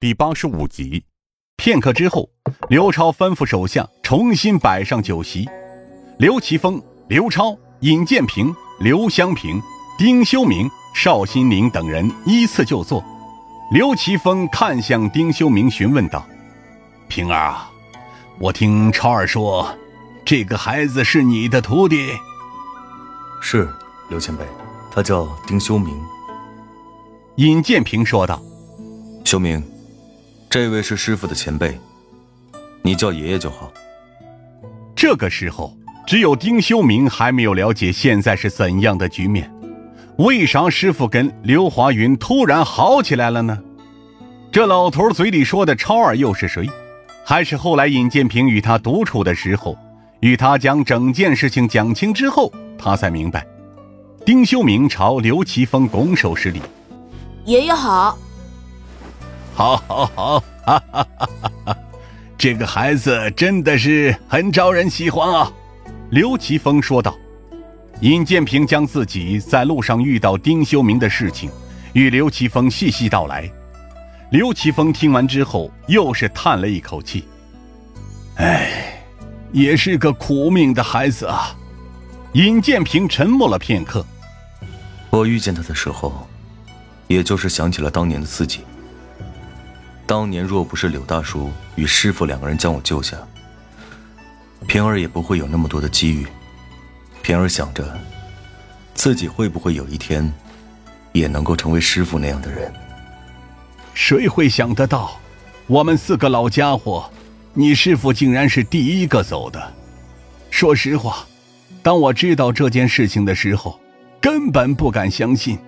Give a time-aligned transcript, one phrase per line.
[0.00, 1.04] 第八十五集。
[1.56, 2.30] 片刻之后，
[2.68, 5.44] 刘超吩咐手下重新摆上酒席。
[6.18, 9.60] 刘奇峰、刘超、尹建平、刘湘平、
[9.98, 13.04] 丁修明、邵新林等人依次就座。
[13.72, 16.24] 刘奇峰看向丁修明，询问道
[17.10, 17.68] ：“平儿啊，
[18.38, 19.76] 我听超儿说，
[20.24, 22.12] 这个孩子是你的徒弟
[23.42, 23.68] ？”“是，
[24.08, 24.44] 刘前辈，
[24.92, 26.00] 他叫丁修明。”
[27.34, 28.40] 尹建平说道
[29.26, 29.60] ：“修明，
[30.50, 31.78] 这位是师傅的前辈，
[32.80, 33.70] 你叫爷爷就好。”
[34.96, 39.52] 这个时候，只有丁修明还没有了解现在是怎样的局面。
[40.16, 43.56] 为啥师傅跟刘华云突然好起来了呢？
[44.50, 46.66] 这老头嘴里说的超儿又是谁？
[47.24, 49.76] 还是后来尹建平与他独处的时候，
[50.20, 53.46] 与他将整件事情讲清之后，他才明白。
[54.24, 56.62] 丁修明朝刘奇峰拱手施礼。
[57.44, 58.18] 爷爷好，
[59.58, 61.28] 好，好，好，哈哈哈
[61.64, 61.76] 哈！
[62.38, 65.52] 这个孩子真的是很招人喜欢啊。”
[66.10, 67.18] 刘奇峰说道。
[68.02, 71.50] 尹建平将自己在路上遇到丁修明的事情，
[71.92, 73.50] 与刘奇峰细细道来。
[74.30, 77.24] 刘奇峰听完之后，又是叹了一口气
[78.38, 79.02] ：“哎，
[79.50, 81.52] 也是个苦命的孩子啊。”
[82.34, 84.06] 尹建平沉默了片刻
[85.10, 86.28] ：“我遇见他的时候。”
[87.08, 88.60] 也就是想起了当年的自己。
[90.08, 93.14] 当年若不是柳大叔与师傅两个人将我救下，
[94.66, 96.26] 平儿也不会有那么多的机遇。
[97.20, 97.84] 平儿想着，
[98.94, 100.32] 自己会不会有一天，
[101.12, 102.72] 也能够成为师傅那样的人？
[103.92, 105.20] 谁会想得到，
[105.66, 107.10] 我们四个老家伙，
[107.52, 109.74] 你师傅竟然是第一个走的？
[110.48, 111.26] 说实话，
[111.82, 113.78] 当我知道这件事情的时候，
[114.22, 115.58] 根本不敢相信。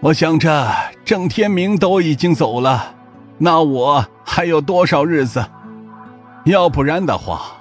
[0.00, 0.74] 我想着，
[1.04, 2.94] 郑天明都已经走了，
[3.42, 5.42] 那我还有多少日子？
[6.44, 7.52] 要不然的话，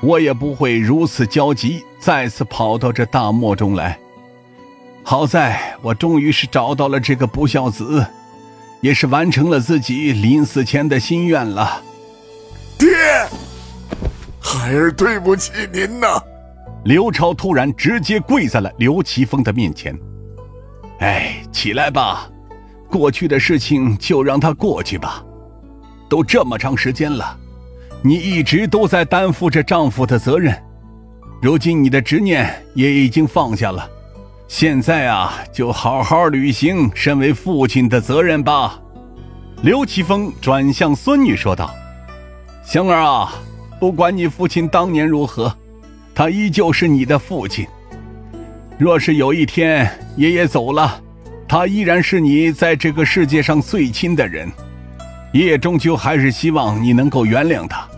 [0.00, 3.98] 我也不会如此焦急，再次跑到这大漠中来。
[5.02, 8.06] 好在我终于是找到了这个不孝子，
[8.80, 11.82] 也是完成了自己临死前的心愿了。
[12.78, 12.88] 爹，
[14.40, 16.22] 孩儿对不起您呐！
[16.84, 19.98] 刘超突然直接跪在了刘奇峰的面前。
[21.00, 22.28] 哎，起来吧，
[22.96, 25.22] 过去的事情就让它过去吧。
[26.08, 27.36] 都这么长时间了，
[28.00, 30.56] 你一直都在担负着丈夫的责任，
[31.42, 33.86] 如今你的执念也已经放下了，
[34.48, 38.80] 现在啊，就好好履行身为父亲的责任吧。
[39.62, 41.74] 刘奇峰转向孙女说道
[42.64, 43.34] ：“香儿啊，
[43.78, 45.54] 不管你父亲当年如何，
[46.14, 47.66] 他依旧是你的父亲。”
[48.78, 51.00] 若是有一天爷爷走了，
[51.48, 54.50] 他依然是你在这个世界上最亲的人，
[55.32, 57.88] 爷爷终究还是希望你能够原谅他，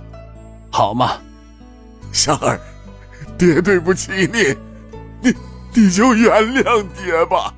[0.70, 1.18] 好吗？
[2.12, 2.60] 香儿，
[3.38, 4.54] 爹对不起你，
[5.22, 5.34] 你
[5.74, 7.52] 你就原谅爹吧。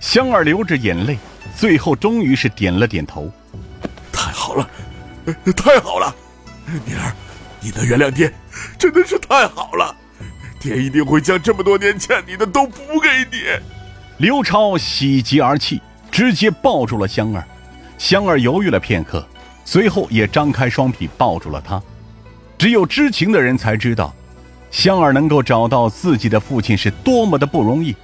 [0.00, 1.18] 香儿流着眼泪，
[1.56, 3.30] 最后终于是点了点头。
[4.12, 4.70] 太好了，
[5.56, 6.14] 太好了，
[6.86, 7.12] 女儿，
[7.60, 8.32] 你能原谅爹，
[8.78, 9.96] 真的是太好了。
[10.58, 13.44] 爹一定会将这么多年欠你的都补给你。
[14.20, 17.42] 刘超喜极而泣，直接抱住了香儿。
[17.96, 19.26] 香儿犹豫了片刻，
[19.64, 21.82] 随后也张开双臂抱住了他。
[22.58, 24.14] 只有知情的人才知道，
[24.70, 27.96] 香儿能够找到自己的父亲是多么的不容易。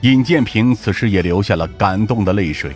[0.00, 2.72] 尹建平此时也流下了感动的泪水。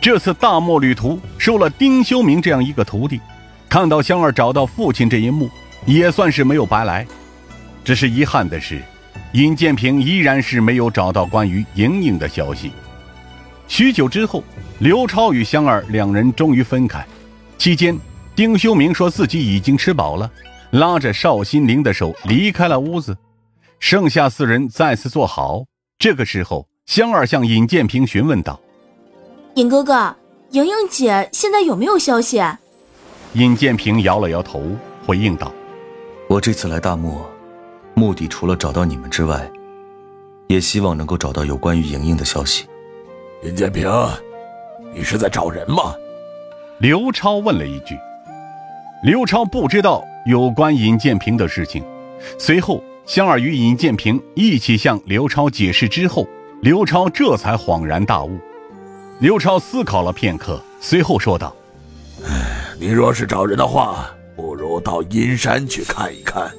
[0.00, 3.20] 这次大漠旅途收了丁修明这样一个徒弟，
[3.68, 5.50] 看到香儿找到父亲这一幕，
[5.86, 7.04] 也算是没有白来。
[7.82, 8.80] 只是遗憾的是，
[9.32, 12.72] 尹建平依然是没有找到关于莹莹的消息。
[13.68, 14.42] 许久之后，
[14.80, 17.06] 刘超与香儿两人终于分开。
[17.56, 17.96] 期间，
[18.34, 20.28] 丁修明说自己已经吃饱了，
[20.72, 23.16] 拉着邵心凌的手离开了屋子。
[23.78, 25.62] 剩下四人再次坐好。
[25.98, 28.58] 这个时候，香儿向尹建平询问道
[29.54, 30.16] ：“尹哥哥，
[30.50, 32.42] 莹莹姐现在有没有消息？”
[33.34, 34.60] 尹建平摇了摇头，
[35.06, 35.52] 回应道
[36.28, 37.30] ：“我这次来大漠。”
[37.94, 39.50] 目的除了找到你们之外，
[40.48, 42.66] 也希望能够找到有关于莹莹的消息。
[43.44, 43.90] 尹建平，
[44.94, 45.94] 你是在找人吗？
[46.78, 47.98] 刘超问了一句。
[49.02, 51.82] 刘超不知道有关尹建平的事情。
[52.38, 56.26] 随后，香儿与尹建平一起向刘超解释之后，
[56.62, 58.38] 刘超这才恍然大悟。
[59.20, 61.54] 刘超思考了片刻，随后说道
[62.78, 66.50] ：“你若是找人的话，不如到阴山去看一看。”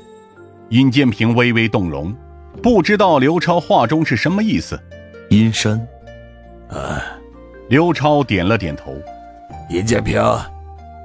[0.72, 2.16] 尹建平微微动容，
[2.64, 4.80] 不知道刘超话中是什么意思。
[5.30, 5.86] 阴山，
[6.70, 6.98] 呃，
[7.68, 8.94] 刘超点了点头。
[9.70, 10.24] 尹建平，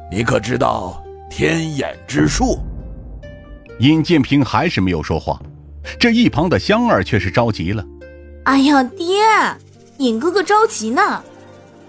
[0.09, 2.61] 你可知道天眼之术？
[3.81, 5.37] 尹建平还是没有说话，
[5.99, 7.85] 这一旁的香儿却是着急了。
[8.45, 9.17] 哎呀，爹，
[9.99, 11.21] 尹哥哥着急呢。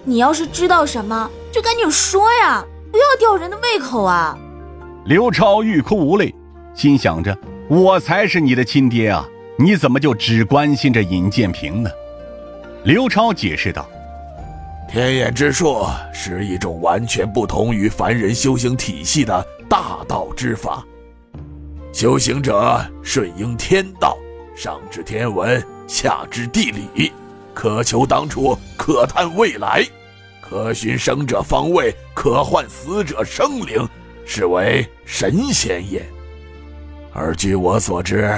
[0.03, 4.35] 你要是知道什么，就赶紧说呀，不要吊人的胃口啊！
[5.05, 6.33] 刘超欲哭无泪，
[6.73, 7.37] 心想着：
[7.69, 9.27] 我才是你的亲爹啊，
[9.57, 11.89] 你怎么就只关心着尹建平呢？
[12.83, 13.89] 刘超解释道
[14.89, 20.81] ：“天眼之术是一种完全不同于凡人修行体系的大道之法，
[21.91, 24.17] 修行者顺应天道，
[24.55, 27.11] 上知天文，下知地理，
[27.53, 29.85] 可求当初，可探未来。”
[30.39, 33.85] 可寻生者方位，可唤死者生灵，
[34.25, 36.01] 是为神仙也。
[37.19, 38.31] 而据我所知，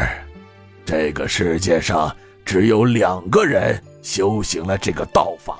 [0.86, 2.16] 这个世界上
[2.46, 5.60] 只有两个人修行了这个道法，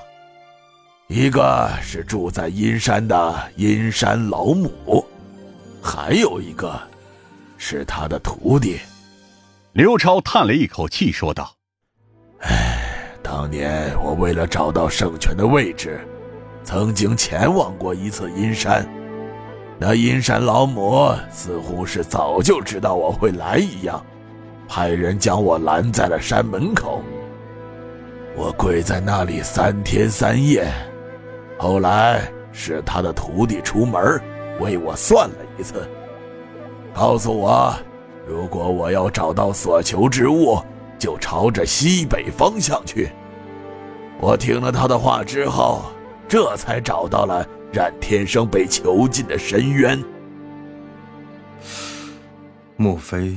[1.06, 5.04] 一个是住在阴山的阴山老母，
[5.82, 6.80] 还有一个
[7.58, 8.80] 是他的徒弟。
[9.74, 11.54] 刘超叹了一口气，说道
[12.40, 16.00] ：“哎，当年我为了找到圣泉的位置。”
[16.64, 18.88] 曾经前往过一次阴山，
[19.82, 24.04] 那阴山老母似乎是早就知道我会来一样，
[24.68, 27.00] 派人将我拦在了山门口。
[28.36, 30.70] 我跪在那里三天三夜，
[31.58, 34.20] 后来是他的徒弟出门
[34.60, 35.88] 为我算了一次，
[36.94, 37.74] 告诉我，
[38.28, 40.58] 如果我要找到所求之物，
[40.98, 43.10] 就朝着西北方向去。
[44.20, 45.86] 我听了他的话之后。
[46.28, 50.02] 这才找到了冉天生被囚禁的深渊。
[52.76, 53.36] 莫非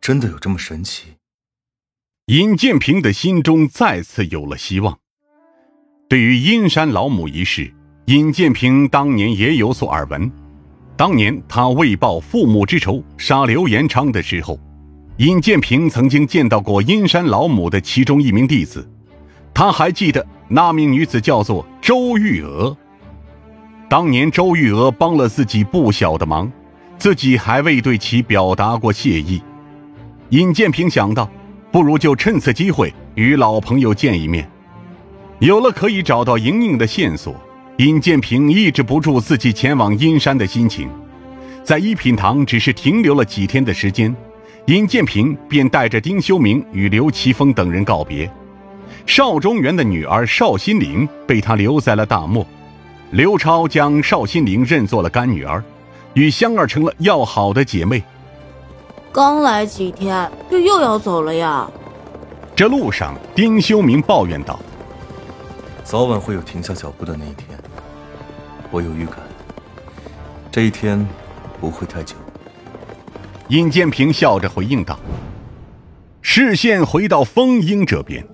[0.00, 1.14] 真的有这么神奇？
[2.26, 4.98] 尹建平的心中再次有了希望。
[6.08, 7.72] 对于阴山老母一事，
[8.06, 10.30] 尹建平当年也有所耳闻。
[10.96, 14.60] 当年他为报父母之仇杀刘延昌的时候，
[15.16, 18.86] 尹建平曾经见到过阴山老母的其中一名弟子。
[19.54, 22.76] 他还记得那名女子叫做周玉娥。
[23.92, 26.50] 当年周玉娥帮了自己不小的忙，
[26.96, 29.42] 自己还未对其表达过谢意。
[30.30, 31.30] 尹建平想到，
[31.70, 34.50] 不如就趁此机会与老朋友见一面。
[35.40, 37.36] 有了可以找到莹莹的线索，
[37.76, 40.88] 尹建平抑制不住自己前往阴山的心情。
[41.62, 44.16] 在一品堂只是停留了几天的时间，
[44.68, 48.32] 尹建平便带着丁修明与刘奇峰等人告别。
[49.04, 52.46] 邵中原的女儿邵心凌被他留在了大漠，
[53.12, 55.62] 刘超将邵心凌认作了干女儿，
[56.14, 58.02] 与香儿成了要好的姐妹。
[59.12, 61.70] 刚来几天就又要走了呀？
[62.56, 64.58] 这路上，丁修明抱怨道
[65.84, 67.48] ：“早晚会有停下脚步的那一天，
[68.70, 69.16] 我有预感，
[70.50, 71.06] 这一天
[71.60, 72.16] 不会太久。”
[73.48, 74.98] 尹建平笑着回应道，
[76.22, 78.26] 视线回到风英这边。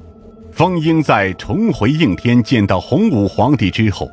[0.53, 4.09] 风英在重回应天见到洪武皇帝之后，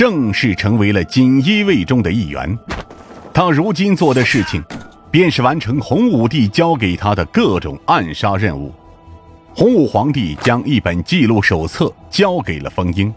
[0.00, 2.58] 正式成为了锦衣卫中的一员。
[3.34, 4.64] 他如今做的事情，
[5.10, 8.72] 便是完成洪武帝交给他的各种暗杀任务。
[9.54, 13.12] 洪武皇帝将一本记录手册交给了风英，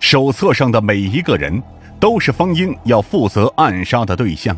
[0.00, 1.62] 手册上的每一个人，
[2.00, 4.56] 都是风英要负责暗杀的对象。